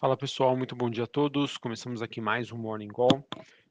Fala 0.00 0.16
pessoal, 0.16 0.56
muito 0.56 0.74
bom 0.74 0.88
dia 0.88 1.04
a 1.04 1.06
todos. 1.06 1.58
Começamos 1.58 2.00
aqui 2.00 2.22
mais 2.22 2.50
um 2.50 2.56
Morning 2.56 2.88
Call. 2.88 3.22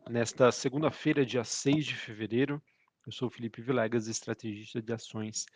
Nesta 0.08 0.52
segunda-feira, 0.52 1.26
dia 1.26 1.44
6 1.44 1.84
de 1.84 1.96
fevereiro, 1.96 2.62
eu 3.04 3.12
sou 3.12 3.32
Felipe 3.32 3.64
Vilegas, 3.64 4.08
estrategista 4.08 4.80
de 4.80 4.94
ações 4.94 5.48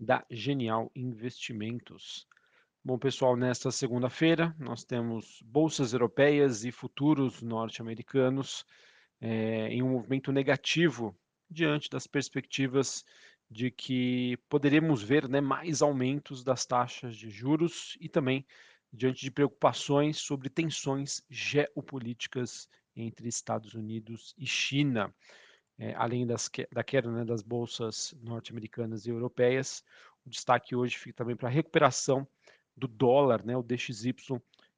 da 0.00 0.24
Genial 0.30 0.90
Investimentos. 0.96 2.26
Bom, 2.82 2.98
pessoal, 2.98 3.36
nesta 3.36 3.70
segunda-feira 3.70 4.56
nós 4.58 4.84
temos 4.84 5.42
bolsas 5.44 5.92
europeias 5.92 6.64
e 6.64 6.72
futuros 6.72 7.42
norte-americanos 7.42 8.64
é, 9.20 9.68
em 9.68 9.82
um 9.82 9.90
movimento 9.90 10.32
negativo 10.32 11.14
diante 11.50 11.90
das 11.90 12.06
perspectivas 12.06 13.04
de 13.50 13.70
que 13.70 14.38
poderemos 14.48 15.02
ver 15.02 15.28
né, 15.28 15.42
mais 15.42 15.82
aumentos 15.82 16.42
das 16.42 16.64
taxas 16.64 17.18
de 17.18 17.28
juros 17.28 17.98
e 18.00 18.08
também 18.08 18.46
diante 18.92 19.22
de 19.22 19.30
preocupações 19.30 20.18
sobre 20.18 20.50
tensões 20.50 21.24
geopolíticas 21.30 22.68
entre 22.94 23.28
Estados 23.28 23.72
Unidos 23.74 24.34
e 24.36 24.46
China. 24.46 25.14
É, 25.78 25.94
além 25.94 26.26
das, 26.26 26.50
da 26.70 26.84
queda 26.84 27.10
né, 27.10 27.24
das 27.24 27.40
bolsas 27.42 28.14
norte-americanas 28.20 29.06
e 29.06 29.10
europeias, 29.10 29.82
o 30.24 30.30
destaque 30.30 30.76
hoje 30.76 30.96
fica 30.98 31.16
também 31.16 31.34
para 31.34 31.48
a 31.48 31.52
recuperação 31.52 32.28
do 32.76 32.86
dólar, 32.86 33.42
né, 33.44 33.56
o 33.56 33.62
DXY, 33.62 34.14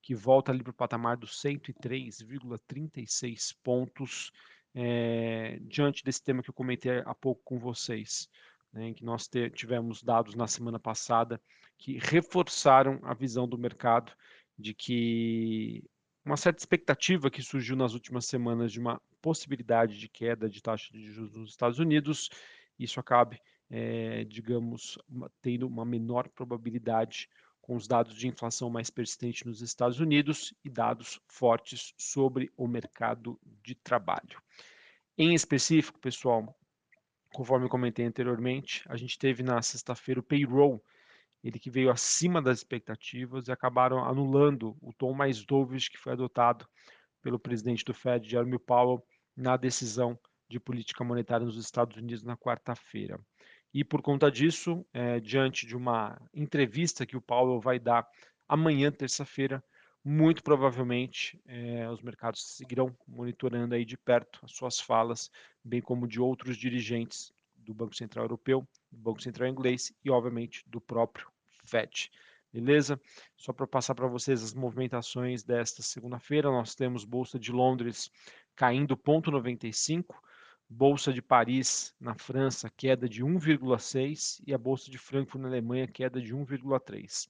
que 0.01 0.15
volta 0.15 0.53
ali 0.53 0.63
para 0.63 0.71
o 0.71 0.75
patamar 0.75 1.17
dos 1.17 1.43
103,36 1.43 3.57
pontos, 3.63 4.31
é, 4.75 5.59
diante 5.63 6.05
desse 6.05 6.23
tema 6.23 6.43
que 6.43 6.51
eu 6.51 6.55
comentei 6.55 6.99
há 7.05 7.15
pouco 7.15 7.43
com 7.45 7.59
vocês, 7.59 8.29
né, 8.75 8.89
em 8.89 8.95
que 8.95 9.05
nós 9.05 9.31
tivemos 9.55 10.03
dados 10.03 10.35
na 10.35 10.49
semana 10.49 10.81
passada 10.81 11.41
que 11.79 11.97
reforçaram 11.99 12.99
a 13.05 13.15
visão 13.15 13.49
do 13.49 13.57
mercado 13.57 14.13
de 14.59 14.75
que 14.75 15.85
uma 16.25 16.37
certa 16.37 16.61
expectativa 16.61 17.31
que 17.31 17.43
surgiu 17.43 17.77
nas 17.77 17.95
últimas 17.95 18.27
semanas 18.27 18.73
de 18.73 18.81
uma 18.81 19.01
possibilidade 19.23 19.99
de 19.99 20.09
queda 20.09 20.49
de 20.49 20.61
taxa 20.61 20.93
de 20.93 21.13
juros 21.13 21.37
nos 21.37 21.51
Estados 21.51 21.79
Unidos, 21.79 22.31
isso 22.79 22.99
acabe, 22.99 23.41
é, 23.71 24.25
digamos, 24.25 24.99
tendo 25.41 25.67
uma 25.67 25.85
menor 25.85 26.29
probabilidade 26.29 27.29
com 27.61 27.77
os 27.77 27.87
dados 27.87 28.15
de 28.15 28.29
inflação 28.29 28.69
mais 28.69 28.91
persistente 28.91 29.47
nos 29.47 29.63
Estados 29.63 30.01
Unidos 30.01 30.53
e 30.65 30.69
dados 30.69 31.21
fortes 31.29 31.95
sobre 31.97 32.51
o 32.57 32.67
mercado 32.67 33.39
de 33.63 33.75
trabalho. 33.75 34.43
Em 35.17 35.35
específico, 35.35 35.99
pessoal, 35.99 36.55
conforme 37.35 37.69
comentei 37.69 38.07
anteriormente, 38.07 38.85
a 38.89 38.97
gente 38.97 39.19
teve 39.19 39.43
na 39.43 39.61
sexta-feira 39.61 40.21
o 40.21 40.23
payroll 40.23 40.83
ele 41.43 41.59
que 41.59 41.69
veio 41.69 41.91
acima 41.91 42.41
das 42.41 42.59
expectativas 42.59 43.49
e 43.49 43.53
acabaram 43.53 44.03
anulando 44.03 44.75
o 44.81 44.93
tom 44.95 45.13
mais 45.13 45.45
dovish 45.45 45.91
que 45.91 45.99
foi 45.99 46.13
adotado 46.13 46.67
pelo 47.21 47.39
presidente 47.39 47.85
do 47.85 47.93
Fed, 47.93 48.31
Jeremy 48.31 48.59
Powell, 48.59 49.05
na 49.37 49.57
decisão 49.57 50.19
de 50.49 50.59
política 50.59 51.05
monetária 51.05 51.45
nos 51.45 51.59
Estados 51.59 51.97
Unidos 51.97 52.23
na 52.23 52.37
quarta-feira. 52.37 53.21
E 53.75 53.83
por 53.83 54.01
conta 54.01 54.31
disso, 54.31 54.87
é, 54.93 55.19
diante 55.19 55.67
de 55.67 55.77
uma 55.77 56.17
entrevista 56.33 57.05
que 57.05 57.17
o 57.17 57.21
Powell 57.21 57.61
vai 57.61 57.79
dar 57.79 58.07
amanhã, 58.49 58.91
terça-feira, 58.93 59.63
muito 60.05 60.43
provavelmente 60.43 61.41
é, 61.47 61.89
os 61.89 62.03
mercados 62.03 62.45
seguirão 62.45 62.95
monitorando 63.09 63.75
aí 63.75 63.85
de 63.85 63.97
perto 63.97 64.39
as 64.43 64.53
suas 64.53 64.79
falas, 64.79 65.31
bem 65.65 65.81
como 65.81 66.07
de 66.07 66.21
outros 66.21 66.59
dirigentes 66.59 67.33
do 67.57 67.73
Banco 67.73 67.97
Central 67.97 68.27
Europeu, 68.27 68.69
do 68.93 68.99
Banco 68.99 69.23
Central 69.23 69.49
Inglês 69.49 69.93
e, 70.05 70.11
obviamente, 70.11 70.63
do 70.67 70.81
próprio 70.81 71.27
FED. 71.65 72.11
Beleza? 72.53 73.01
Só 73.35 73.53
para 73.53 73.67
passar 73.67 73.95
para 73.95 74.07
vocês 74.07 74.43
as 74.43 74.55
movimentações 74.55 75.43
desta 75.43 75.83
segunda-feira, 75.83 76.51
nós 76.51 76.75
temos 76.75 77.05
Bolsa 77.05 77.39
de 77.39 77.51
Londres 77.51 78.11
caindo 78.55 78.97
0,95, 78.97 80.15
Bolsa 80.69 81.13
de 81.13 81.21
Paris 81.21 81.95
na 81.99 82.15
França 82.15 82.71
queda 82.77 83.09
de 83.09 83.25
1,6 83.25 84.41
e 84.47 84.55
a 84.55 84.59
Bolsa 84.59 84.91
de 84.91 84.99
Frankfurt 84.99 85.43
na 85.43 85.49
Alemanha 85.49 85.89
queda 85.89 86.21
de 86.21 86.35
1,3. 86.35 87.29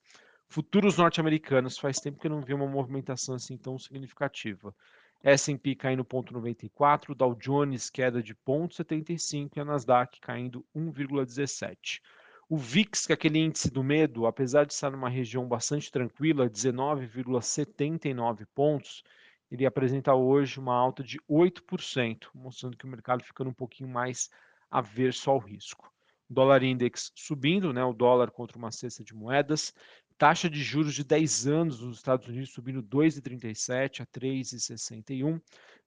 Futuros 0.48 0.98
norte-americanos, 0.98 1.78
faz 1.78 1.98
tempo 1.98 2.18
que 2.18 2.26
eu 2.26 2.30
não 2.30 2.40
vi 2.40 2.54
uma 2.54 2.66
movimentação 2.66 3.34
assim 3.34 3.56
tão 3.56 3.78
significativa. 3.78 4.74
S&P 5.22 5.74
caindo 5.74 6.04
0,94, 6.04 7.14
Dow 7.14 7.34
Jones 7.34 7.88
queda 7.88 8.22
de 8.22 8.34
0,75 8.34 9.56
e 9.56 9.60
a 9.60 9.64
Nasdaq 9.64 10.20
caindo 10.20 10.64
1,17. 10.76 12.00
O 12.46 12.58
VIX, 12.58 13.06
que 13.06 13.12
é 13.12 13.14
aquele 13.14 13.38
índice 13.38 13.70
do 13.70 13.82
medo, 13.82 14.26
apesar 14.26 14.66
de 14.66 14.74
estar 14.74 14.90
numa 14.90 15.08
região 15.08 15.48
bastante 15.48 15.90
tranquila, 15.90 16.48
19,79 16.48 18.46
pontos, 18.54 19.02
ele 19.50 19.64
apresenta 19.64 20.14
hoje 20.14 20.60
uma 20.60 20.74
alta 20.74 21.02
de 21.02 21.18
8%, 21.20 22.28
mostrando 22.34 22.76
que 22.76 22.84
o 22.84 22.88
mercado 22.88 23.24
ficando 23.24 23.48
um 23.48 23.54
pouquinho 23.54 23.88
mais 23.88 24.28
averso 24.70 25.30
ao 25.30 25.38
risco. 25.38 25.90
O 26.28 26.34
dólar 26.34 26.62
index 26.62 27.10
subindo, 27.14 27.72
né, 27.72 27.82
o 27.82 27.94
dólar 27.94 28.30
contra 28.30 28.58
uma 28.58 28.70
cesta 28.70 29.02
de 29.02 29.14
moedas, 29.14 29.72
taxa 30.18 30.48
de 30.48 30.62
juros 30.62 30.94
de 30.94 31.04
10 31.04 31.46
anos 31.46 31.80
nos 31.80 31.96
Estados 31.96 32.28
Unidos 32.28 32.50
subindo 32.50 32.82
2,37 32.82 34.00
a 34.00 34.06
3,61, 34.06 35.40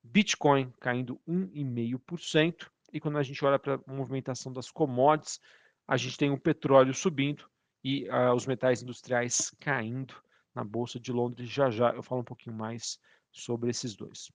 Bitcoin 0.03 0.71
caindo 0.79 1.19
1,5%, 1.27 2.67
e 2.93 2.99
quando 2.99 3.17
a 3.17 3.23
gente 3.23 3.43
olha 3.43 3.59
para 3.59 3.75
a 3.75 3.93
movimentação 3.93 4.51
das 4.51 4.71
commodities, 4.71 5.39
a 5.87 5.97
gente 5.97 6.17
tem 6.17 6.31
o 6.31 6.39
petróleo 6.39 6.93
subindo 6.93 7.49
e 7.83 8.07
uh, 8.09 8.33
os 8.33 8.45
metais 8.45 8.81
industriais 8.81 9.53
caindo 9.59 10.15
na 10.53 10.63
Bolsa 10.63 10.99
de 10.99 11.11
Londres. 11.11 11.49
Já 11.49 11.69
já 11.69 11.91
eu 11.91 12.03
falo 12.03 12.21
um 12.21 12.25
pouquinho 12.25 12.55
mais 12.55 12.99
sobre 13.31 13.69
esses 13.69 13.95
dois. 13.95 14.31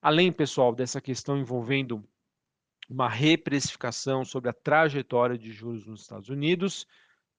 Além, 0.00 0.32
pessoal, 0.32 0.74
dessa 0.74 1.00
questão 1.00 1.38
envolvendo 1.38 2.04
uma 2.88 3.08
reprecificação 3.08 4.24
sobre 4.24 4.50
a 4.50 4.52
trajetória 4.52 5.38
de 5.38 5.50
juros 5.52 5.86
nos 5.86 6.02
Estados 6.02 6.28
Unidos, 6.28 6.86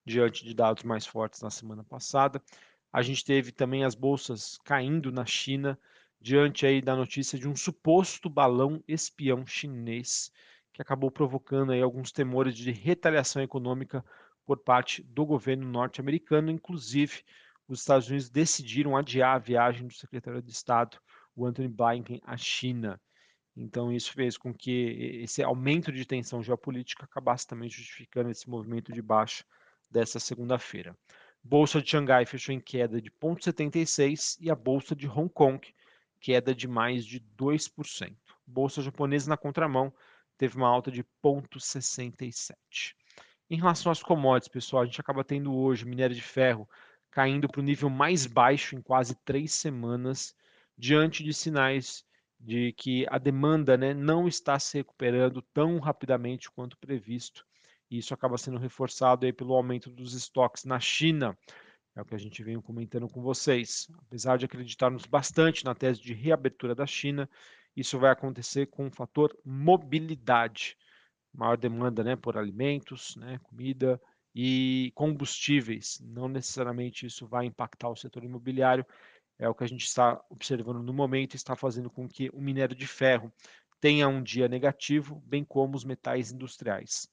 diante 0.05 0.43
de 0.43 0.53
dados 0.53 0.83
mais 0.83 1.05
fortes 1.05 1.41
na 1.41 1.49
semana 1.49 1.83
passada, 1.83 2.41
a 2.91 3.01
gente 3.01 3.23
teve 3.25 3.51
também 3.51 3.83
as 3.83 3.95
bolsas 3.95 4.57
caindo 4.63 5.11
na 5.11 5.25
China, 5.25 5.79
diante 6.21 6.65
aí 6.65 6.81
da 6.81 6.95
notícia 6.95 7.37
de 7.37 7.47
um 7.47 7.55
suposto 7.55 8.29
balão 8.29 8.83
espião 8.87 9.45
chinês 9.45 10.31
que 10.73 10.81
acabou 10.81 11.11
provocando 11.11 11.71
aí 11.71 11.81
alguns 11.81 12.11
temores 12.11 12.55
de 12.55 12.71
retaliação 12.71 13.41
econômica 13.41 14.03
por 14.45 14.57
parte 14.57 15.03
do 15.03 15.25
governo 15.25 15.67
norte-americano, 15.67 16.49
inclusive 16.51 17.23
os 17.67 17.79
Estados 17.79 18.09
Unidos 18.09 18.29
decidiram 18.29 18.97
adiar 18.97 19.35
a 19.35 19.39
viagem 19.39 19.87
do 19.87 19.93
secretário 19.93 20.41
de 20.41 20.51
Estado, 20.51 20.97
o 21.35 21.45
Anthony 21.45 21.67
Blinken, 21.67 22.19
à 22.23 22.35
China. 22.35 22.99
Então 23.55 23.93
isso 23.93 24.11
fez 24.11 24.37
com 24.37 24.53
que 24.53 25.21
esse 25.23 25.43
aumento 25.43 25.91
de 25.91 26.05
tensão 26.05 26.41
geopolítica 26.41 27.05
acabasse 27.05 27.47
também 27.47 27.69
justificando 27.69 28.31
esse 28.31 28.49
movimento 28.49 28.91
de 28.91 29.01
baixa 29.01 29.45
dessa 29.93 30.19
segunda-feira. 30.19 30.97
Bolsa 31.43 31.81
de 31.81 31.89
Xangai 31.89 32.25
fechou 32.25 32.53
em 32.53 32.59
queda 32.59 32.99
de 32.99 33.11
0,76 33.11 34.37
e 34.41 34.49
a 34.49 34.55
bolsa 34.55 34.95
de 34.95 35.07
Hong 35.07 35.29
Kong 35.29 35.61
queda 36.19 36.55
de 36.55 36.67
mais 36.67 37.05
de 37.05 37.19
2%. 37.37 38.15
Bolsa 38.45 38.81
japonesa 38.81 39.29
na 39.29 39.37
contramão 39.37 39.93
teve 40.37 40.57
uma 40.57 40.67
alta 40.67 40.89
de 40.89 41.03
0,67. 41.23 42.55
Em 43.49 43.57
relação 43.57 43.91
às 43.91 44.01
commodities, 44.01 44.51
pessoal, 44.51 44.81
a 44.81 44.85
gente 44.85 44.99
acaba 44.99 45.23
tendo 45.23 45.53
hoje 45.53 45.85
minério 45.85 46.15
de 46.15 46.21
ferro 46.21 46.67
caindo 47.11 47.47
para 47.47 47.61
o 47.61 47.63
nível 47.63 47.89
mais 47.89 48.25
baixo 48.25 48.75
em 48.75 48.81
quase 48.81 49.15
três 49.23 49.53
semanas, 49.53 50.35
diante 50.75 51.23
de 51.23 51.31
sinais 51.31 52.03
de 52.39 52.73
que 52.73 53.05
a 53.09 53.19
demanda 53.19 53.77
né, 53.77 53.93
não 53.93 54.27
está 54.27 54.57
se 54.57 54.77
recuperando 54.77 55.41
tão 55.53 55.77
rapidamente 55.77 56.49
quanto 56.49 56.77
previsto. 56.77 57.45
E 57.93 57.99
isso 57.99 58.11
acaba 58.11 58.39
sendo 58.39 58.57
reforçado 58.57 59.23
aí 59.23 59.31
pelo 59.31 59.53
aumento 59.53 59.87
dos 59.87 60.15
estoques 60.15 60.65
na 60.65 60.79
China. 60.79 61.37
É 61.95 62.01
o 62.01 62.05
que 62.05 62.15
a 62.15 62.17
gente 62.17 62.41
vem 62.41 62.59
comentando 62.59 63.07
com 63.07 63.21
vocês. 63.21 63.87
Apesar 64.07 64.35
de 64.35 64.45
acreditarmos 64.45 65.05
bastante 65.05 65.63
na 65.63 65.75
tese 65.75 66.01
de 66.01 66.11
reabertura 66.11 66.73
da 66.73 66.87
China, 66.87 67.29
isso 67.75 67.99
vai 67.99 68.09
acontecer 68.09 68.65
com 68.65 68.87
o 68.87 68.91
fator 68.91 69.37
mobilidade, 69.45 70.75
maior 71.31 71.55
demanda 71.55 72.03
né, 72.03 72.15
por 72.15 72.35
alimentos, 72.35 73.15
né, 73.15 73.37
comida 73.43 74.01
e 74.33 74.91
combustíveis. 74.95 75.99
Não 76.03 76.27
necessariamente 76.27 77.05
isso 77.05 77.27
vai 77.27 77.45
impactar 77.45 77.89
o 77.89 77.95
setor 77.95 78.23
imobiliário, 78.23 78.83
é 79.37 79.47
o 79.47 79.53
que 79.53 79.65
a 79.65 79.67
gente 79.67 79.85
está 79.85 80.19
observando 80.31 80.81
no 80.81 80.93
momento, 80.93 81.35
está 81.35 81.55
fazendo 81.55 81.91
com 81.91 82.09
que 82.09 82.27
o 82.33 82.41
minério 82.41 82.75
de 82.75 82.87
ferro 82.87 83.31
tenha 83.79 84.07
um 84.07 84.23
dia 84.23 84.47
negativo, 84.47 85.21
bem 85.27 85.43
como 85.43 85.75
os 85.75 85.83
metais 85.83 86.31
industriais. 86.31 87.12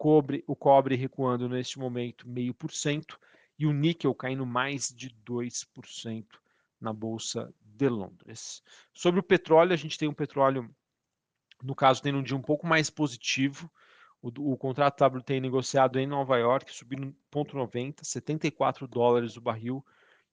Cobre, 0.00 0.42
o 0.46 0.56
cobre 0.56 0.96
recuando 0.96 1.46
neste 1.46 1.78
momento 1.78 2.26
meio 2.26 2.54
por 2.54 2.72
cento 2.72 3.20
e 3.58 3.66
o 3.66 3.72
níquel 3.74 4.14
caindo 4.14 4.46
mais 4.46 4.88
de 4.88 5.10
2% 5.26 6.24
na 6.80 6.90
bolsa 6.90 7.52
de 7.60 7.86
Londres. 7.86 8.62
Sobre 8.94 9.20
o 9.20 9.22
petróleo, 9.22 9.74
a 9.74 9.76
gente 9.76 9.98
tem 9.98 10.08
um 10.08 10.14
petróleo, 10.14 10.74
no 11.62 11.74
caso, 11.74 12.00
tendo 12.00 12.16
um 12.16 12.22
dia 12.22 12.34
um 12.34 12.40
pouco 12.40 12.66
mais 12.66 12.88
positivo. 12.88 13.70
O, 14.22 14.28
o 14.52 14.56
contrato 14.56 15.04
WTI 15.04 15.38
negociado 15.38 15.98
em 15.98 16.06
Nova 16.06 16.38
York 16.38 16.72
subindo 16.72 17.14
0,90, 17.30 18.02
74 18.02 18.88
dólares 18.88 19.36
o 19.36 19.40
barril, 19.42 19.84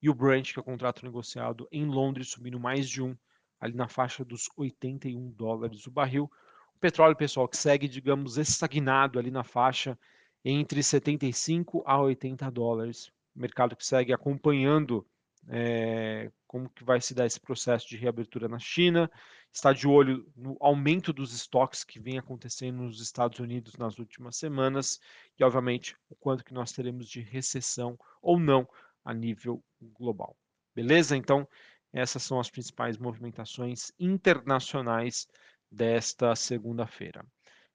e 0.02 0.10
o 0.10 0.14
Brent, 0.14 0.54
que 0.54 0.60
é 0.60 0.62
o 0.62 0.64
contrato 0.64 1.04
negociado 1.04 1.68
em 1.74 1.84
Londres, 1.84 2.30
subindo 2.30 2.58
mais 2.58 2.88
de 2.88 3.02
um, 3.02 3.18
ali 3.60 3.74
na 3.74 3.90
faixa 3.90 4.24
dos 4.24 4.50
81 4.56 5.30
dólares 5.31 5.86
o 5.88 5.92
barril. 5.92 6.31
Petróleo, 6.79 7.15
pessoal, 7.15 7.47
que 7.47 7.57
segue, 7.57 7.88
digamos, 7.88 8.38
estagnado 8.38 9.19
ali 9.19 9.31
na 9.31 9.44
faixa 9.44 9.97
entre 10.44 10.81
75 10.81 11.83
a 11.85 12.00
80 12.00 12.50
dólares. 12.51 13.12
Mercado 13.35 13.75
que 13.75 13.85
segue 13.85 14.13
acompanhando 14.13 15.06
é, 15.50 16.31
como 16.45 16.69
que 16.69 16.83
vai 16.83 17.00
se 17.01 17.13
dar 17.13 17.25
esse 17.25 17.39
processo 17.39 17.88
de 17.88 17.97
reabertura 17.97 18.47
na 18.47 18.59
China, 18.59 19.09
está 19.51 19.74
de 19.74 19.88
olho 19.88 20.29
no 20.35 20.57
aumento 20.59 21.12
dos 21.12 21.33
estoques 21.33 21.83
que 21.83 22.00
vem 22.00 22.18
acontecendo 22.18 22.83
nos 22.83 23.01
Estados 23.01 23.39
Unidos 23.39 23.75
nas 23.77 23.97
últimas 23.97 24.38
semanas 24.38 25.00
e, 25.38 25.44
obviamente, 25.44 25.95
o 26.09 26.15
quanto 26.15 26.44
que 26.44 26.53
nós 26.53 26.71
teremos 26.71 27.07
de 27.07 27.21
recessão 27.21 27.97
ou 28.21 28.39
não 28.39 28.68
a 29.03 29.13
nível 29.13 29.63
global. 29.81 30.35
Beleza? 30.75 31.15
Então, 31.15 31.47
essas 31.94 32.23
são 32.23 32.39
as 32.39 32.50
principais 32.50 32.97
movimentações 32.97 33.91
internacionais 34.00 35.27
desta 35.72 36.36
segunda-feira. 36.36 37.25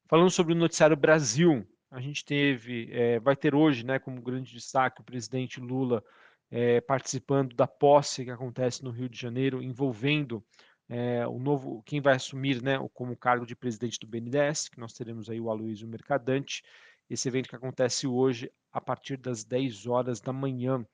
Falando 0.06 0.30
sobre 0.30 0.52
o 0.52 0.56
noticiário 0.56 0.96
Brasil, 0.96 1.66
a 1.90 2.00
gente 2.00 2.24
teve, 2.24 2.88
é, 2.92 3.20
vai 3.20 3.36
ter 3.36 3.54
hoje, 3.54 3.84
né, 3.84 3.98
como 3.98 4.20
grande 4.22 4.52
destaque, 4.52 5.00
o 5.00 5.04
presidente 5.04 5.60
Lula 5.60 6.02
é, 6.50 6.80
participando 6.80 7.54
da 7.54 7.66
posse 7.66 8.24
que 8.24 8.30
acontece 8.30 8.84
no 8.84 8.90
Rio 8.90 9.08
de 9.08 9.18
Janeiro, 9.18 9.62
envolvendo 9.62 10.44
é, 10.88 11.26
o 11.26 11.38
novo, 11.38 11.82
quem 11.84 12.00
vai 12.00 12.14
assumir 12.14 12.62
né, 12.62 12.78
como 12.92 13.16
cargo 13.16 13.46
de 13.46 13.56
presidente 13.56 13.98
do 13.98 14.06
BNDES, 14.06 14.68
que 14.68 14.78
nós 14.78 14.92
teremos 14.92 15.30
aí 15.30 15.40
o 15.40 15.50
Aloysio 15.50 15.88
Mercadante, 15.88 16.62
esse 17.08 17.28
evento 17.28 17.48
que 17.48 17.56
acontece 17.56 18.06
hoje 18.06 18.50
a 18.70 18.80
partir 18.80 19.16
das 19.16 19.44
10 19.44 19.86
horas 19.86 20.20
da 20.20 20.32
manhã. 20.32 20.86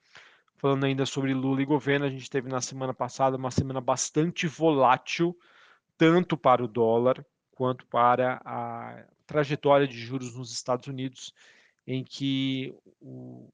Falando 0.57 0.85
ainda 0.85 1.07
sobre 1.07 1.33
Lula 1.35 1.63
e 1.63 1.65
governo, 1.65 2.07
a 2.07 2.11
gente 2.11 2.29
teve 2.29 2.49
na 2.49 2.61
semana 2.61 2.93
passada 2.93 3.37
uma 3.37 3.51
semana 3.51 3.81
bastante 3.81 4.47
volátil, 4.47 5.37
tanto 5.99 6.37
para 6.37 6.65
o 6.65 6.69
dólar 6.69 7.25
quanto 7.51 7.85
para 7.87 8.41
a 8.45 9.05
trajetória 9.27 9.87
de 9.87 9.99
juros 9.99 10.35
nos 10.35 10.53
Estados 10.53 10.87
Unidos, 10.87 11.35
em 11.87 12.05
que 12.05 12.75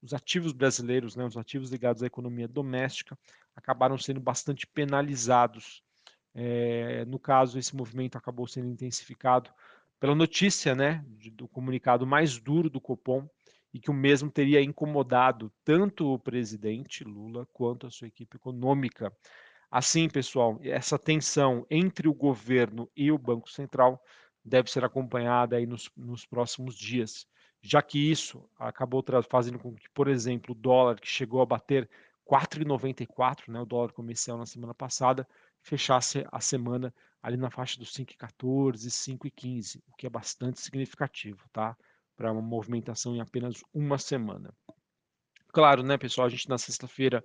os 0.03 0.13
ativos 0.13 0.53
brasileiros, 0.53 1.17
né, 1.17 1.25
os 1.25 1.37
ativos 1.37 1.71
ligados 1.71 2.03
à 2.03 2.07
economia 2.07 2.47
doméstica, 2.47 3.19
acabaram 3.57 3.97
sendo 3.97 4.21
bastante 4.21 4.67
penalizados. 4.67 5.83
É, 6.35 7.05
no 7.07 7.19
caso, 7.19 7.59
esse 7.59 7.75
movimento 7.75 8.19
acabou 8.19 8.47
sendo 8.47 8.69
intensificado 8.69 9.51
pela 9.99 10.15
notícia 10.15 10.75
né, 10.75 11.05
do 11.33 11.49
comunicado 11.49 12.07
mais 12.07 12.39
duro 12.39 12.69
do 12.69 12.81
Copom, 12.81 13.27
e 13.75 13.81
que 13.81 13.91
o 13.91 13.95
mesmo 13.95 14.31
teria 14.31 14.63
incomodado 14.63 15.53
tanto 15.65 16.15
o 16.15 16.19
presidente 16.19 17.03
Lula 17.03 17.45
quanto 17.53 17.89
a 17.89 17.91
sua 17.91 18.07
equipe 18.07 18.37
econômica. 18.37 19.13
Assim, 19.75 20.09
pessoal, 20.09 20.59
essa 20.63 20.97
tensão 20.97 21.67
entre 21.69 22.07
o 22.07 22.15
governo 22.15 22.89
e 22.97 23.11
o 23.11 23.19
Banco 23.19 23.51
Central 23.51 24.01
deve 24.45 24.71
ser 24.71 24.85
acompanhada 24.85 25.57
aí 25.57 25.67
nos, 25.67 25.91
nos 25.97 26.25
próximos 26.25 26.77
dias 26.77 27.27
já 27.65 27.81
que 27.81 27.99
isso 27.99 28.47
acabou 28.59 29.03
fazendo 29.29 29.59
com 29.59 29.75
que, 29.75 29.89
por 29.89 30.07
exemplo, 30.07 30.53
o 30.53 30.55
dólar 30.55 31.01
que 31.01 31.09
chegou 31.09 31.41
a 31.41 31.47
bater 31.47 31.89
4,94, 32.31 33.49
né, 33.49 33.59
o 33.59 33.65
dólar 33.65 33.91
comercial 33.91 34.37
na 34.37 34.45
semana 34.45 34.75
passada, 34.75 35.27
fechasse 35.63 36.27
a 36.31 36.41
semana 36.41 36.95
ali 37.23 37.39
na 37.39 37.51
faixa 37.51 37.79
dos 37.79 37.91
5,14, 37.95 38.91
5,15, 38.91 39.83
o 39.89 39.97
que 39.97 40.07
é 40.07 40.11
bastante 40.11 40.61
significativo, 40.61 41.43
tá? 41.51 41.75
Para 42.15 42.31
uma 42.31 42.43
movimentação 42.43 43.17
em 43.17 43.21
apenas 43.23 43.65
uma 43.73 43.97
semana. 43.97 44.55
Claro, 45.49 45.83
né, 45.83 45.97
pessoal, 45.97 46.27
a 46.27 46.31
gente 46.31 46.49
na 46.51 46.59
sexta-feira 46.59 47.25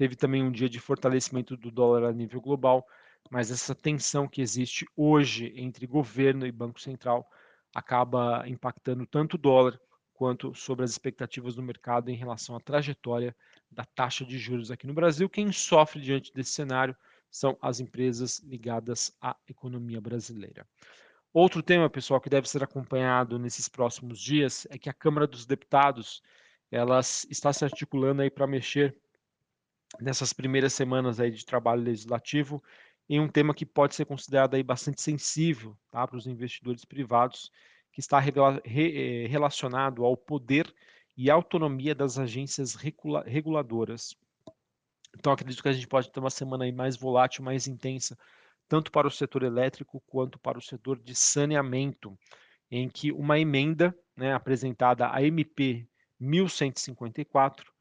teve 0.00 0.16
também 0.16 0.42
um 0.42 0.50
dia 0.50 0.66
de 0.66 0.80
fortalecimento 0.80 1.58
do 1.58 1.70
dólar 1.70 2.08
a 2.08 2.12
nível 2.12 2.40
global, 2.40 2.86
mas 3.30 3.50
essa 3.50 3.74
tensão 3.74 4.26
que 4.26 4.40
existe 4.40 4.86
hoje 4.96 5.52
entre 5.54 5.86
governo 5.86 6.46
e 6.46 6.50
Banco 6.50 6.80
Central 6.80 7.28
acaba 7.74 8.42
impactando 8.48 9.04
tanto 9.06 9.34
o 9.34 9.38
dólar 9.38 9.78
quanto 10.14 10.54
sobre 10.54 10.86
as 10.86 10.90
expectativas 10.90 11.54
do 11.54 11.62
mercado 11.62 12.08
em 12.08 12.14
relação 12.14 12.56
à 12.56 12.60
trajetória 12.60 13.36
da 13.70 13.84
taxa 13.84 14.24
de 14.24 14.38
juros 14.38 14.70
aqui 14.70 14.86
no 14.86 14.94
Brasil. 14.94 15.28
Quem 15.28 15.52
sofre 15.52 16.00
diante 16.00 16.32
desse 16.32 16.52
cenário 16.52 16.96
são 17.30 17.58
as 17.60 17.78
empresas 17.78 18.38
ligadas 18.38 19.14
à 19.20 19.36
economia 19.46 20.00
brasileira. 20.00 20.66
Outro 21.30 21.62
tema, 21.62 21.90
pessoal, 21.90 22.22
que 22.22 22.30
deve 22.30 22.48
ser 22.48 22.64
acompanhado 22.64 23.38
nesses 23.38 23.68
próximos 23.68 24.18
dias 24.18 24.66
é 24.70 24.78
que 24.78 24.88
a 24.88 24.94
Câmara 24.94 25.26
dos 25.26 25.44
Deputados 25.44 26.22
ela 26.70 27.00
está 27.00 27.52
se 27.52 27.66
articulando 27.66 28.22
aí 28.22 28.30
para 28.30 28.46
mexer 28.46 28.96
nessas 30.00 30.32
primeiras 30.32 30.72
semanas 30.72 31.20
aí 31.20 31.30
de 31.30 31.44
trabalho 31.44 31.82
legislativo 31.82 32.62
em 33.08 33.18
um 33.18 33.28
tema 33.28 33.52
que 33.52 33.66
pode 33.66 33.94
ser 33.94 34.04
considerado 34.04 34.54
aí 34.54 34.62
bastante 34.62 35.02
sensível 35.02 35.76
tá, 35.90 36.06
para 36.06 36.16
os 36.16 36.26
investidores 36.26 36.84
privados, 36.84 37.50
que 37.92 37.98
está 37.98 38.20
re, 38.20 38.32
eh, 38.64 39.26
relacionado 39.26 40.04
ao 40.04 40.16
poder 40.16 40.72
e 41.16 41.28
autonomia 41.28 41.92
das 41.92 42.18
agências 42.18 42.76
regula, 42.76 43.24
reguladoras. 43.26 44.14
Então, 45.18 45.32
acredito 45.32 45.60
que 45.60 45.68
a 45.68 45.72
gente 45.72 45.88
pode 45.88 46.10
ter 46.10 46.20
uma 46.20 46.30
semana 46.30 46.64
aí 46.64 46.72
mais 46.72 46.96
volátil, 46.96 47.42
mais 47.42 47.66
intensa, 47.66 48.16
tanto 48.68 48.92
para 48.92 49.08
o 49.08 49.10
setor 49.10 49.42
elétrico 49.42 50.00
quanto 50.06 50.38
para 50.38 50.56
o 50.56 50.62
setor 50.62 50.96
de 50.96 51.14
saneamento, 51.16 52.16
em 52.70 52.88
que 52.88 53.10
uma 53.10 53.40
emenda 53.40 53.92
né, 54.16 54.32
apresentada 54.32 55.12
a 55.12 55.20
MP 55.20 55.84
1154 56.20 57.72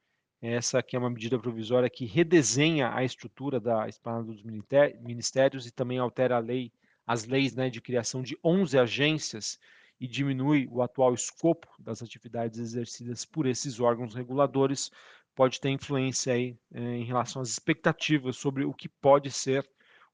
essa 0.41 0.79
aqui 0.79 0.95
é 0.95 0.99
uma 0.99 1.09
medida 1.09 1.37
provisória 1.37 1.89
que 1.89 2.05
redesenha 2.05 2.93
a 2.93 3.03
estrutura 3.03 3.59
da 3.59 3.87
esplanada 3.89 4.25
dos 4.25 4.41
ministérios 4.43 5.67
e 5.67 5.71
também 5.71 5.97
altera 5.97 6.37
a 6.37 6.39
lei, 6.39 6.71
as 7.05 7.25
leis 7.25 7.55
né, 7.55 7.69
de 7.69 7.81
criação 7.81 8.21
de 8.21 8.37
11 8.43 8.77
agências 8.77 9.59
e 9.99 10.07
diminui 10.07 10.67
o 10.71 10.81
atual 10.81 11.13
escopo 11.13 11.67
das 11.77 12.01
atividades 12.01 12.57
exercidas 12.57 13.25
por 13.25 13.45
esses 13.45 13.81
órgãos 13.81 14.15
reguladores, 14.15 14.89
pode 15.35 15.59
ter 15.59 15.69
influência 15.69 16.33
aí, 16.33 16.57
eh, 16.73 16.79
em 16.79 17.03
relação 17.03 17.41
às 17.41 17.49
expectativas 17.49 18.37
sobre 18.37 18.63
o 18.63 18.73
que 18.73 18.87
pode 18.87 19.29
ser 19.29 19.67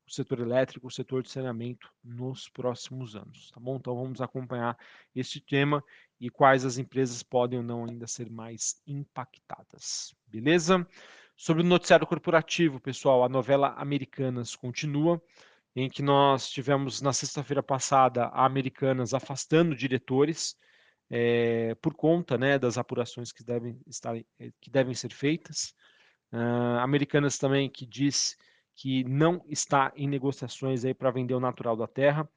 o 0.07 0.11
setor 0.11 0.39
elétrico, 0.39 0.87
o 0.87 0.91
setor 0.91 1.23
de 1.23 1.31
saneamento 1.31 1.91
nos 2.03 2.47
próximos 2.49 3.15
anos, 3.15 3.51
tá 3.51 3.59
bom? 3.59 3.77
Então 3.77 3.95
vamos 3.95 4.21
acompanhar 4.21 4.77
este 5.15 5.39
tema 5.39 5.83
e 6.19 6.29
quais 6.29 6.65
as 6.65 6.77
empresas 6.77 7.21
podem 7.23 7.59
ou 7.59 7.65
não 7.65 7.85
ainda 7.85 8.07
ser 8.07 8.29
mais 8.29 8.81
impactadas, 8.87 10.13
beleza? 10.27 10.87
Sobre 11.35 11.63
o 11.63 11.65
noticiário 11.65 12.07
corporativo, 12.07 12.79
pessoal, 12.79 13.23
a 13.23 13.29
novela 13.29 13.73
Americanas 13.77 14.55
continua, 14.55 15.21
em 15.75 15.89
que 15.89 16.01
nós 16.01 16.49
tivemos 16.49 17.01
na 17.01 17.11
sexta-feira 17.11 17.61
passada 17.61 18.25
a 18.27 18.45
Americanas 18.45 19.13
afastando 19.13 19.75
diretores 19.75 20.55
é, 21.09 21.75
por 21.75 21.93
conta 21.93 22.37
né, 22.37 22.57
das 22.57 22.77
apurações 22.77 23.31
que 23.31 23.43
devem, 23.43 23.79
estar, 23.85 24.15
eh, 24.15 24.51
que 24.61 24.69
devem 24.69 24.93
ser 24.93 25.11
feitas. 25.11 25.73
Uh, 26.31 26.79
Americanas 26.79 27.37
também 27.37 27.69
que 27.69 27.85
diz 27.85 28.35
que 28.75 29.03
não 29.03 29.43
está 29.47 29.91
em 29.95 30.07
negociações 30.07 30.83
aí 30.83 30.93
para 30.93 31.11
vender 31.11 31.33
o 31.33 31.39
natural 31.39 31.77
da 31.77 31.87
terra. 31.87 32.27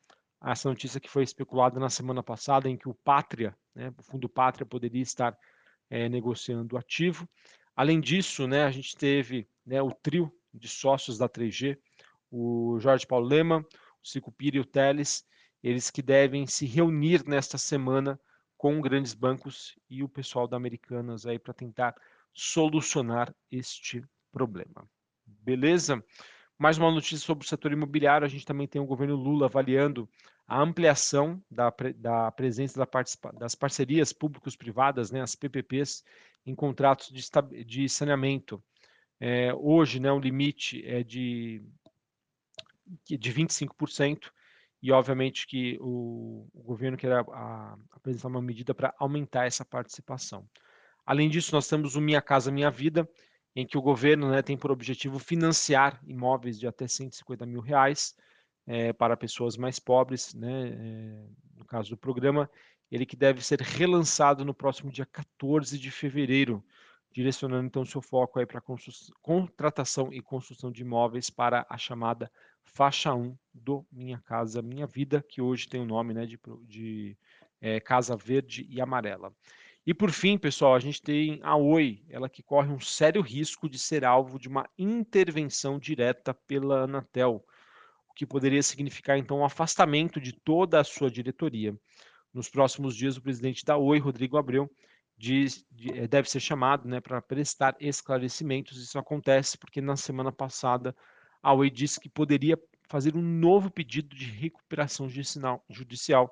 Essa 0.45 0.68
notícia 0.68 1.00
que 1.00 1.11
foi 1.11 1.25
especulada 1.25 1.80
na 1.80 1.90
semana 1.90 2.23
passada, 2.23 2.68
em 2.68 2.76
que 2.76 2.88
o 2.88 2.95
Pátria, 2.95 3.57
né, 3.75 3.92
o 3.99 4.02
Fundo 4.02 4.28
Pátria, 4.28 4.64
poderia 4.64 5.02
estar 5.02 5.37
é, 5.90 6.09
negociando 6.09 6.75
o 6.75 6.78
ativo. 6.78 7.28
Além 7.75 8.00
disso, 8.00 8.47
né, 8.47 8.64
a 8.64 8.71
gente 8.71 8.97
teve 8.97 9.49
né, 9.66 9.83
o 9.83 9.90
trio 9.90 10.33
de 10.52 10.68
sócios 10.68 11.18
da 11.18 11.28
3G, 11.28 11.78
o 12.30 12.78
Jorge 12.80 13.07
Paulo 13.07 13.26
Lema, 13.26 13.64
o 14.02 14.09
Cico 14.09 14.30
Pira 14.33 14.57
e 14.57 14.61
o 14.61 14.64
Teles, 14.64 15.25
eles 15.62 15.90
que 15.90 16.02
devem 16.02 16.47
se 16.47 16.66
reunir 16.66 17.25
nesta 17.26 17.59
semana 17.59 18.18
com 18.57 18.80
grandes 18.80 19.14
bancos 19.14 19.78
e 19.88 20.02
o 20.02 20.09
pessoal 20.09 20.47
da 20.47 20.57
Americanas 20.57 21.26
aí 21.26 21.38
para 21.38 21.54
tentar 21.54 21.95
solucionar 22.33 23.35
este 23.50 24.04
problema. 24.33 24.88
Beleza? 25.25 26.02
Mais 26.58 26.76
uma 26.76 26.90
notícia 26.90 27.24
sobre 27.24 27.44
o 27.44 27.48
setor 27.48 27.70
imobiliário. 27.70 28.24
A 28.24 28.28
gente 28.28 28.44
também 28.44 28.66
tem 28.66 28.80
o 28.80 28.86
governo 28.86 29.14
Lula 29.14 29.46
avaliando 29.46 30.08
a 30.46 30.60
ampliação 30.60 31.40
da, 31.48 31.72
da 31.94 32.32
presença 32.32 32.78
da 32.78 32.88
das 33.38 33.54
parcerias 33.54 34.12
públicos-privadas, 34.12 35.12
né, 35.12 35.20
as 35.20 35.36
PPPs, 35.36 36.02
em 36.44 36.56
contratos 36.56 37.10
de, 37.12 37.64
de 37.64 37.88
saneamento. 37.88 38.60
É, 39.20 39.54
hoje, 39.54 40.00
né, 40.00 40.10
o 40.10 40.18
limite 40.18 40.84
é 40.84 41.04
de, 41.04 41.62
de 43.06 43.32
25%, 43.32 44.32
e 44.82 44.90
obviamente 44.90 45.46
que 45.46 45.76
o, 45.80 46.48
o 46.52 46.62
governo 46.62 46.96
quer 46.96 47.12
a, 47.12 47.20
a, 47.20 47.78
apresentar 47.92 48.28
uma 48.28 48.42
medida 48.42 48.74
para 48.74 48.94
aumentar 48.98 49.46
essa 49.46 49.64
participação. 49.64 50.48
Além 51.06 51.28
disso, 51.28 51.54
nós 51.54 51.68
temos 51.68 51.94
o 51.94 52.00
Minha 52.00 52.22
Casa 52.22 52.50
Minha 52.50 52.70
Vida, 52.70 53.08
em 53.60 53.66
que 53.66 53.76
o 53.76 53.82
governo 53.82 54.30
né, 54.30 54.40
tem 54.40 54.56
por 54.56 54.70
objetivo 54.70 55.18
financiar 55.18 56.00
imóveis 56.06 56.60
de 56.60 56.68
até 56.68 56.86
150 56.86 57.44
mil 57.44 57.60
reais 57.60 58.14
é, 58.64 58.92
para 58.92 59.16
pessoas 59.16 59.56
mais 59.56 59.80
pobres, 59.80 60.32
né, 60.32 60.68
é, 60.68 61.26
no 61.56 61.64
caso 61.64 61.90
do 61.90 61.96
programa, 61.96 62.48
ele 62.88 63.04
que 63.04 63.16
deve 63.16 63.44
ser 63.44 63.60
relançado 63.60 64.44
no 64.44 64.54
próximo 64.54 64.92
dia 64.92 65.04
14 65.04 65.76
de 65.76 65.90
fevereiro 65.90 66.64
direcionando 67.12 67.66
então 67.66 67.84
seu 67.84 68.00
foco 68.00 68.38
aí 68.38 68.46
para 68.46 68.62
contratação 69.20 70.12
e 70.12 70.22
construção 70.22 70.70
de 70.70 70.82
imóveis 70.82 71.28
para 71.28 71.66
a 71.68 71.76
chamada 71.76 72.30
faixa 72.62 73.12
1 73.12 73.36
do 73.52 73.84
Minha 73.90 74.20
Casa 74.20 74.62
Minha 74.62 74.86
Vida, 74.86 75.20
que 75.28 75.42
hoje 75.42 75.68
tem 75.68 75.80
o 75.80 75.84
nome 75.84 76.14
né, 76.14 76.26
de, 76.26 76.38
de 76.62 77.18
é, 77.60 77.80
Casa 77.80 78.16
Verde 78.16 78.64
e 78.70 78.80
Amarela. 78.80 79.32
E 79.88 79.95
por 79.95 80.12
fim, 80.12 80.37
pessoal, 80.37 80.75
a 80.75 80.78
gente 80.78 81.00
tem 81.00 81.40
a 81.42 81.57
Oi, 81.57 82.04
ela 82.11 82.28
que 82.28 82.42
corre 82.42 82.71
um 82.71 82.78
sério 82.78 83.23
risco 83.23 83.71
de 83.71 83.78
ser 83.78 84.04
alvo 84.04 84.38
de 84.38 84.47
uma 84.47 84.68
intervenção 84.76 85.78
direta 85.78 86.35
pela 86.35 86.83
Anatel, 86.83 87.42
o 88.07 88.12
que 88.12 88.26
poderia 88.26 88.62
significar 88.62 89.16
então 89.16 89.38
um 89.38 89.47
afastamento 89.47 90.21
de 90.21 90.35
toda 90.35 90.78
a 90.78 90.85
sua 90.85 91.11
diretoria. 91.11 91.75
Nos 92.35 92.50
próximos 92.50 92.95
dias, 92.95 93.16
o 93.16 93.23
presidente 93.23 93.64
da 93.64 93.78
Oi, 93.78 93.99
Rodrigo 93.99 94.37
Abreu, 94.37 94.71
diz, 95.16 95.64
eh, 95.95 96.07
deve 96.07 96.28
ser 96.28 96.40
chamado 96.40 96.87
né, 96.87 97.00
para 97.00 97.23
prestar 97.23 97.75
esclarecimentos. 97.80 98.76
Isso 98.76 98.99
acontece 98.99 99.57
porque 99.57 99.80
na 99.80 99.97
semana 99.97 100.30
passada 100.30 100.95
a 101.42 101.54
Oi 101.54 101.71
disse 101.71 101.99
que 101.99 102.11
poderia 102.11 102.61
fazer 102.90 103.16
um 103.16 103.23
novo 103.23 103.71
pedido 103.71 104.14
de 104.14 104.26
recuperação 104.26 105.09
judicial 105.09 106.30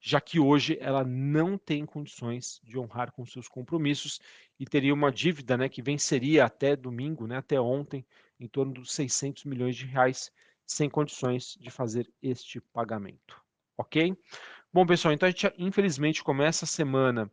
já 0.00 0.20
que 0.20 0.38
hoje 0.38 0.78
ela 0.80 1.04
não 1.04 1.58
tem 1.58 1.84
condições 1.84 2.60
de 2.62 2.78
honrar 2.78 3.12
com 3.12 3.26
seus 3.26 3.48
compromissos 3.48 4.20
e 4.58 4.64
teria 4.64 4.94
uma 4.94 5.10
dívida 5.10 5.56
né, 5.56 5.68
que 5.68 5.82
venceria 5.82 6.44
até 6.44 6.76
domingo, 6.76 7.26
né, 7.26 7.38
até 7.38 7.60
ontem, 7.60 8.06
em 8.38 8.46
torno 8.46 8.72
dos 8.72 8.92
600 8.92 9.44
milhões 9.44 9.76
de 9.76 9.86
reais, 9.86 10.30
sem 10.66 10.88
condições 10.88 11.56
de 11.60 11.70
fazer 11.70 12.08
este 12.22 12.60
pagamento. 12.60 13.40
Ok? 13.76 14.16
Bom, 14.72 14.86
pessoal, 14.86 15.14
então 15.14 15.26
a 15.26 15.30
gente 15.30 15.52
infelizmente 15.58 16.22
começa 16.22 16.64
a 16.64 16.68
semana 16.68 17.30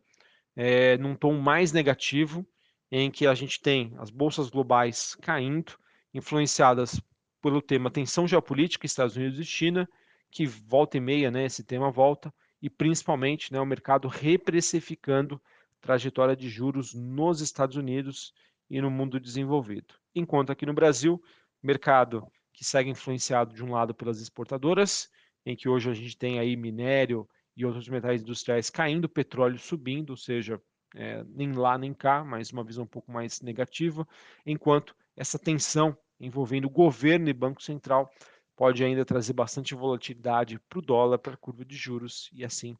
é, 0.54 0.96
num 0.96 1.14
tom 1.14 1.34
mais 1.34 1.72
negativo, 1.72 2.46
em 2.90 3.10
que 3.10 3.26
a 3.26 3.34
gente 3.34 3.60
tem 3.60 3.94
as 3.98 4.10
bolsas 4.10 4.48
globais 4.48 5.14
caindo, 5.16 5.76
influenciadas 6.14 7.00
pelo 7.42 7.60
tema 7.60 7.90
tensão 7.90 8.26
geopolítica 8.26 8.86
Estados 8.86 9.16
Unidos 9.16 9.38
e 9.38 9.44
China, 9.44 9.88
que 10.30 10.46
volta 10.46 10.96
e 10.96 11.00
meia, 11.00 11.30
né, 11.30 11.44
esse 11.44 11.62
tema 11.62 11.90
volta, 11.90 12.32
e 12.66 12.70
principalmente 12.70 13.52
né, 13.52 13.60
o 13.60 13.64
mercado 13.64 14.08
reprecificando 14.08 15.40
trajetória 15.80 16.34
de 16.34 16.48
juros 16.48 16.92
nos 16.92 17.40
Estados 17.40 17.76
Unidos 17.76 18.34
e 18.68 18.80
no 18.80 18.90
mundo 18.90 19.20
desenvolvido. 19.20 19.94
Enquanto 20.12 20.50
aqui 20.50 20.66
no 20.66 20.74
Brasil, 20.74 21.22
mercado 21.62 22.26
que 22.52 22.64
segue 22.64 22.90
influenciado 22.90 23.54
de 23.54 23.62
um 23.62 23.70
lado 23.70 23.94
pelas 23.94 24.20
exportadoras, 24.20 25.08
em 25.44 25.54
que 25.54 25.68
hoje 25.68 25.88
a 25.88 25.94
gente 25.94 26.18
tem 26.18 26.40
aí 26.40 26.56
minério 26.56 27.28
e 27.56 27.64
outros 27.64 27.88
metais 27.88 28.22
industriais 28.22 28.68
caindo, 28.68 29.08
petróleo 29.08 29.60
subindo, 29.60 30.10
ou 30.10 30.16
seja, 30.16 30.60
é, 30.96 31.22
nem 31.28 31.52
lá 31.52 31.78
nem 31.78 31.94
cá, 31.94 32.24
mas 32.24 32.50
uma 32.50 32.64
visão 32.64 32.82
um 32.82 32.88
pouco 32.88 33.12
mais 33.12 33.40
negativa, 33.42 34.04
enquanto 34.44 34.92
essa 35.16 35.38
tensão 35.38 35.96
envolvendo 36.18 36.68
governo 36.68 37.28
e 37.28 37.32
Banco 37.32 37.62
Central 37.62 38.10
pode 38.56 38.82
ainda 38.82 39.04
trazer 39.04 39.34
bastante 39.34 39.74
volatilidade 39.74 40.58
para 40.68 40.78
o 40.78 40.82
dólar, 40.82 41.18
para 41.18 41.34
a 41.34 41.36
curva 41.36 41.64
de 41.64 41.76
juros 41.76 42.30
e 42.32 42.44
assim 42.44 42.76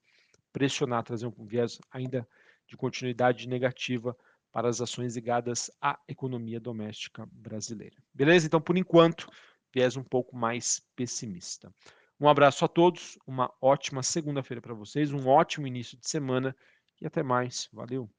pressionar, 0.52 1.02
trazer 1.04 1.26
um 1.26 1.44
viés 1.44 1.78
ainda 1.90 2.26
de 2.66 2.76
continuidade 2.76 3.46
negativa 3.46 4.16
para 4.50 4.68
as 4.68 4.80
ações 4.80 5.14
ligadas 5.14 5.70
à 5.82 5.98
economia 6.08 6.58
doméstica 6.58 7.28
brasileira. 7.30 7.96
Beleza? 8.14 8.46
Então, 8.46 8.60
por 8.60 8.78
enquanto, 8.78 9.28
viés 9.72 9.96
um 9.96 10.02
pouco 10.02 10.34
mais 10.34 10.80
pessimista. 10.96 11.70
Um 12.18 12.26
abraço 12.26 12.64
a 12.64 12.68
todos, 12.68 13.18
uma 13.26 13.52
ótima 13.60 14.02
segunda-feira 14.02 14.62
para 14.62 14.72
vocês, 14.72 15.12
um 15.12 15.28
ótimo 15.28 15.66
início 15.66 15.98
de 15.98 16.08
semana 16.08 16.56
e 16.98 17.06
até 17.06 17.22
mais. 17.22 17.68
Valeu! 17.70 18.15